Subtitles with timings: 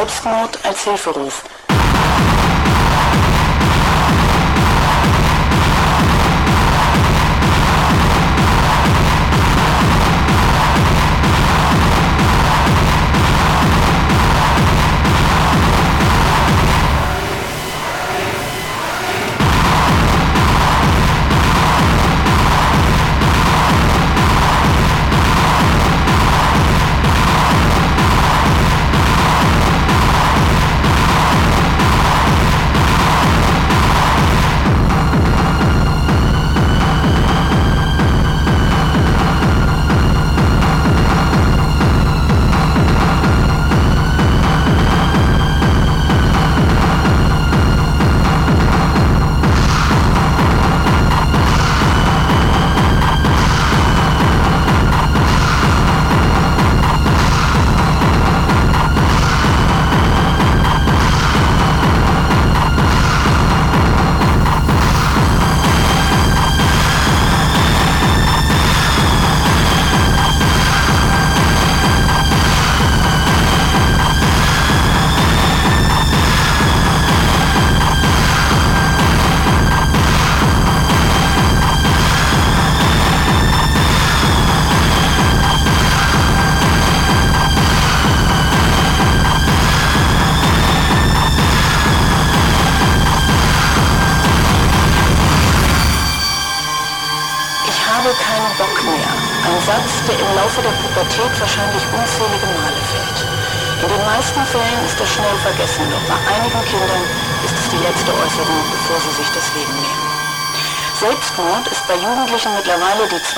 [0.00, 1.42] Selbstmord als Hilferuf.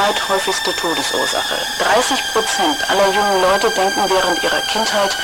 [0.03, 1.57] Zweithäufigste Todesursache.
[1.79, 5.17] 30 Prozent aller jungen Leute denken während ihrer Kindheit,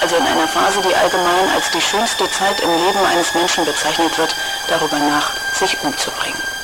[0.00, 4.18] also in einer Phase, die allgemein als die schönste Zeit im Leben eines Menschen bezeichnet
[4.18, 4.36] wird,
[4.68, 6.55] darüber nach, sich umzubringen.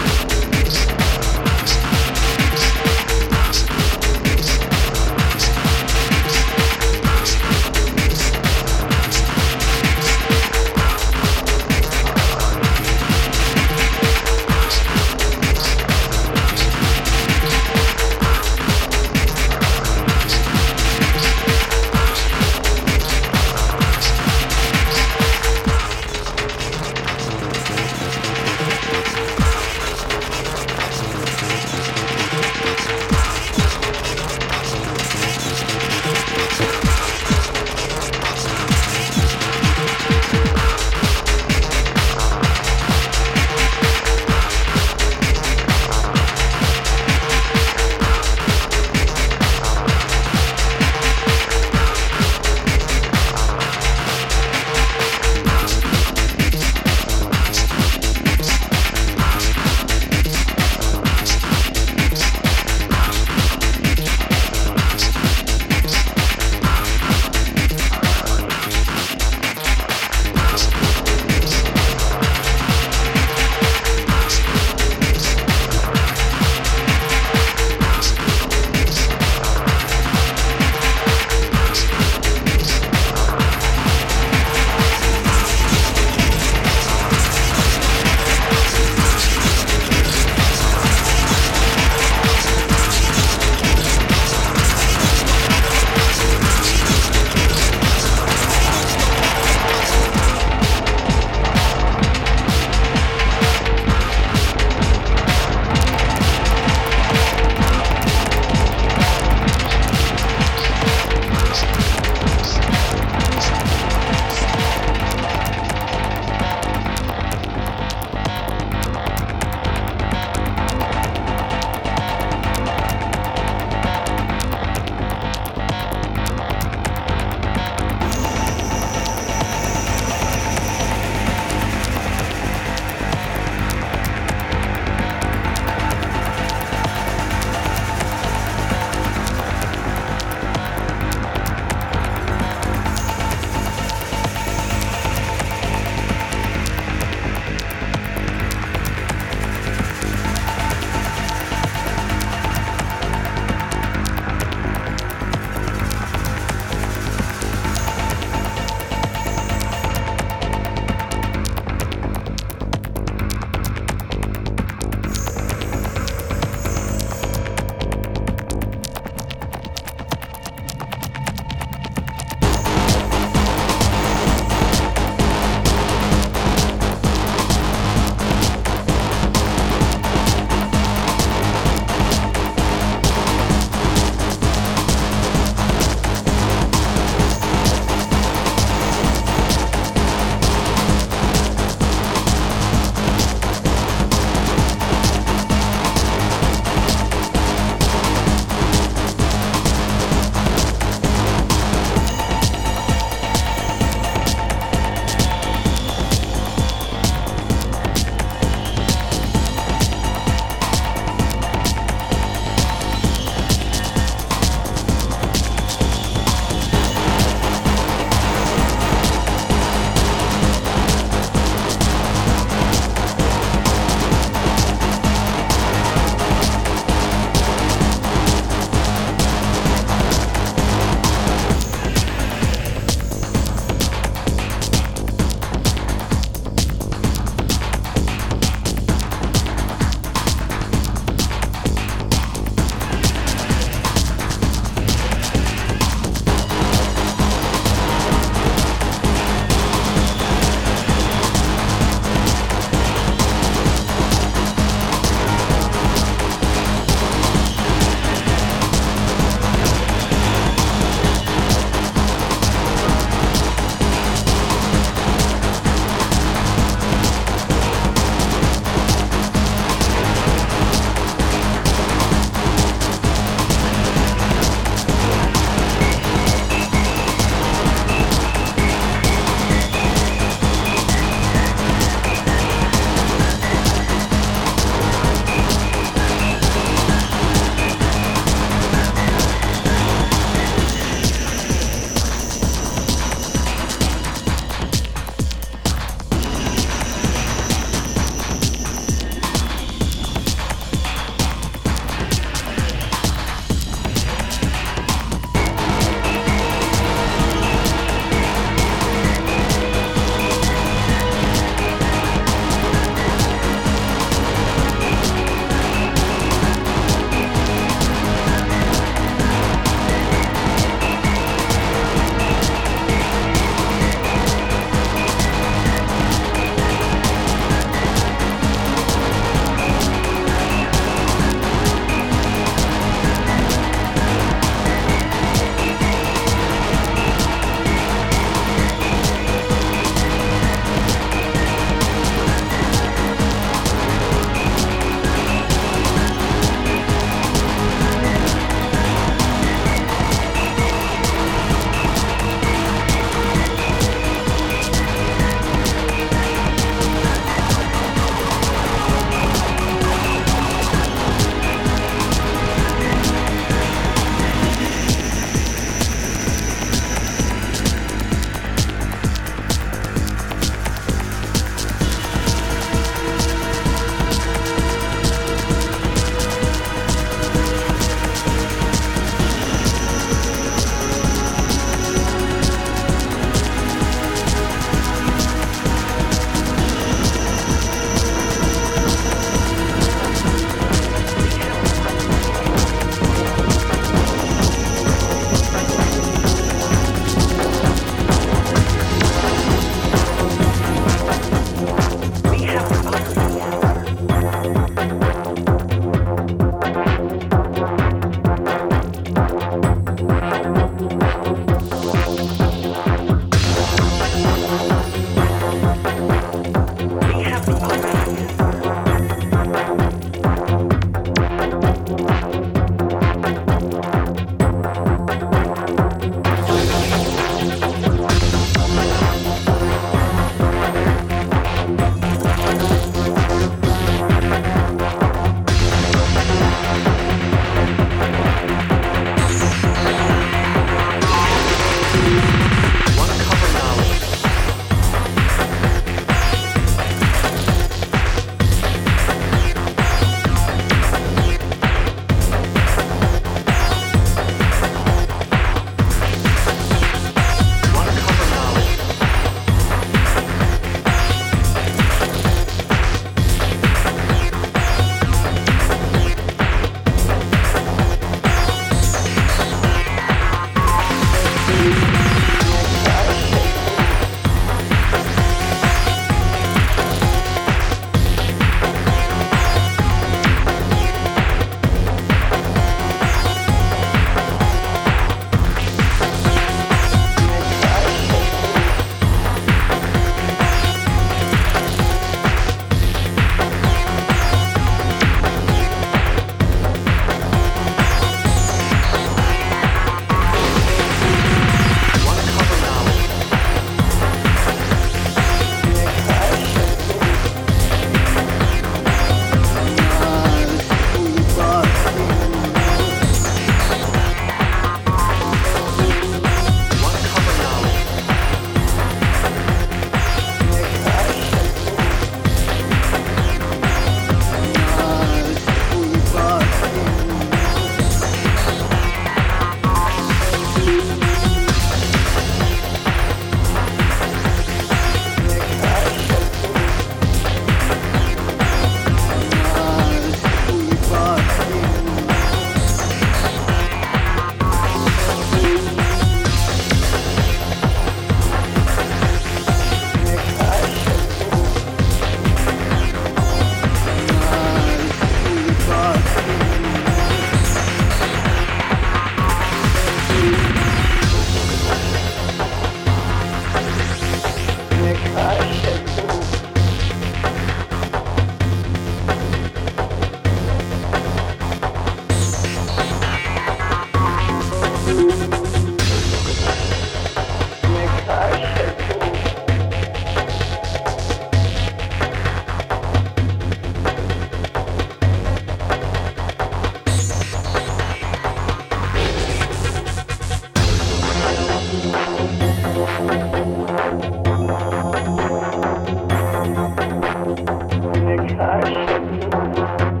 [598.17, 600.00] Königreich.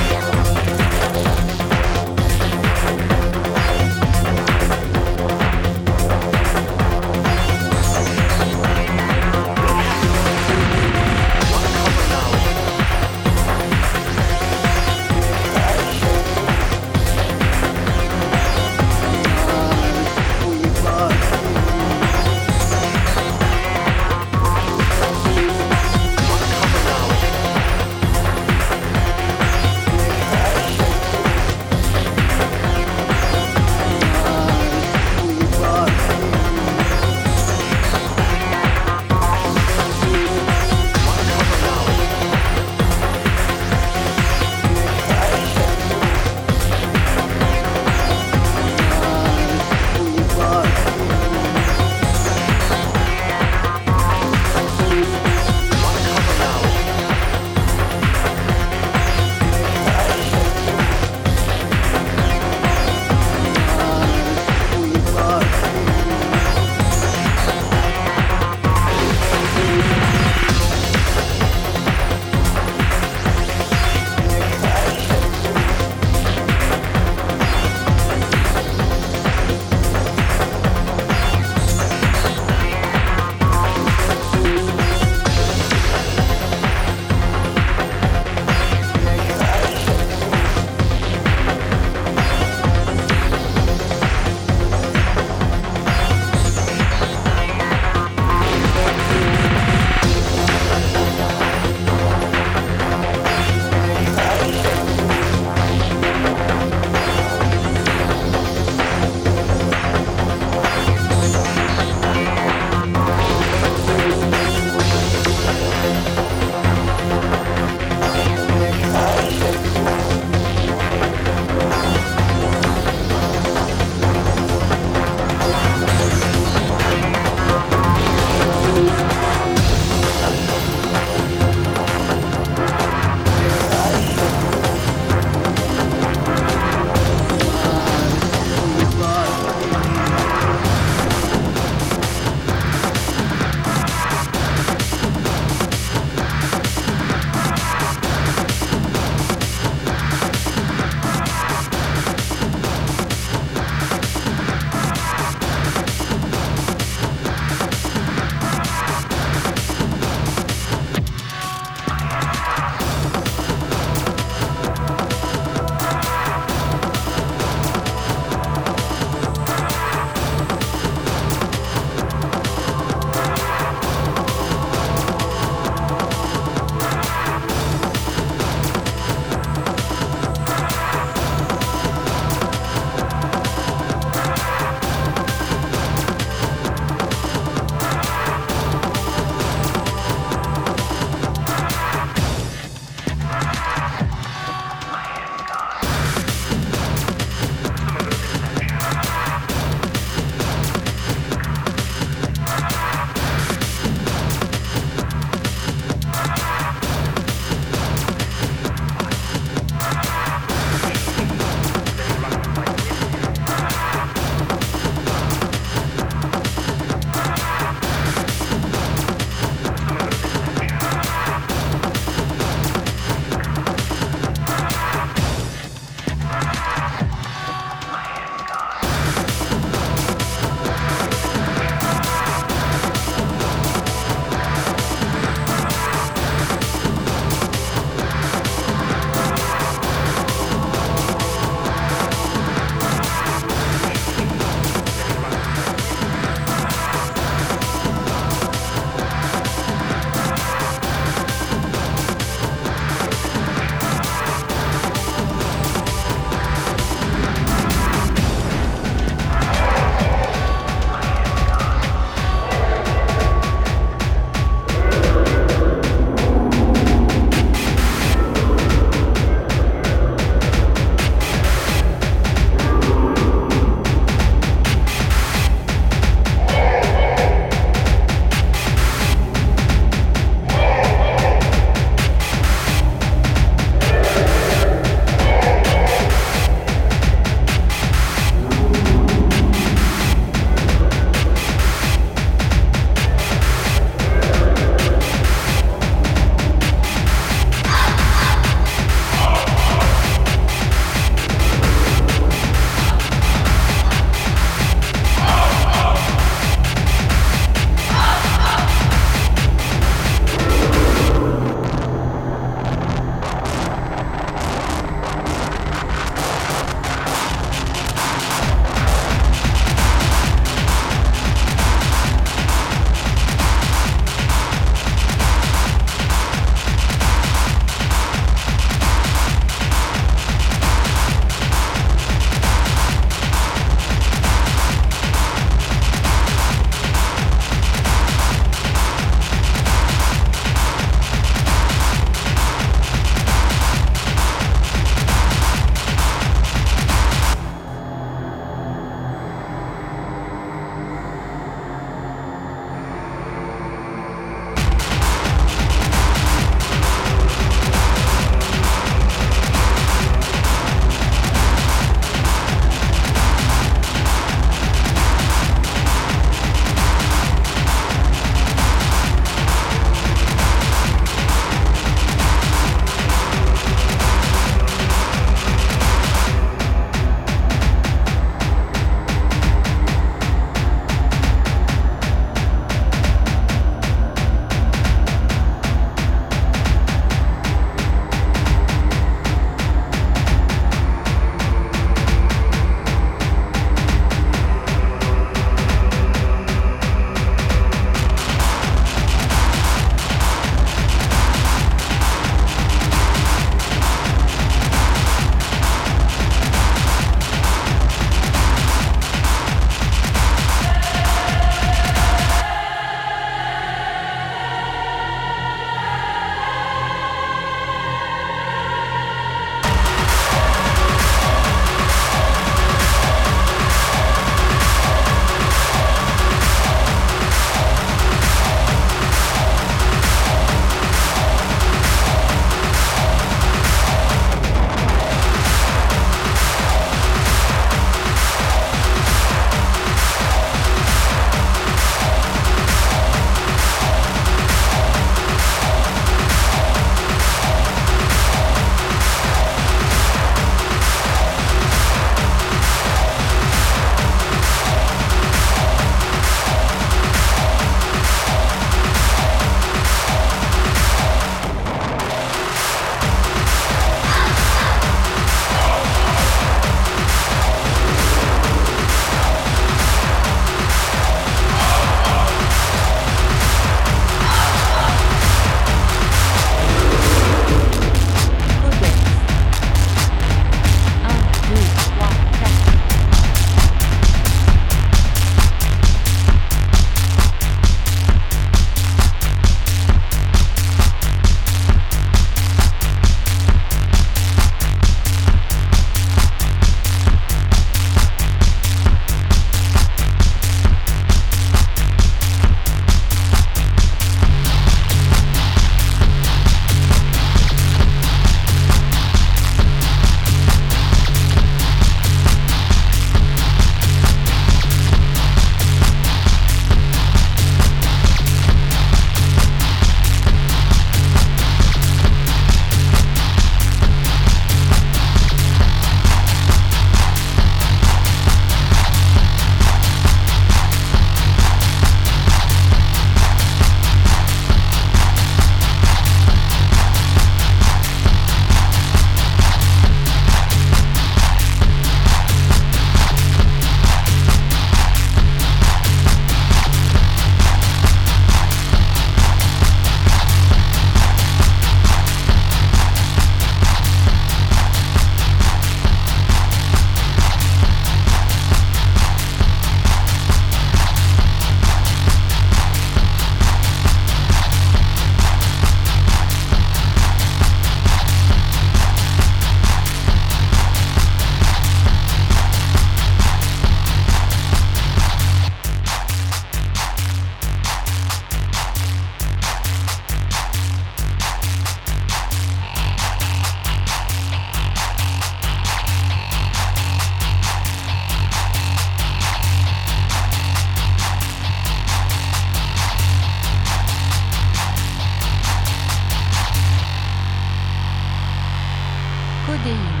[599.61, 600.00] proteína.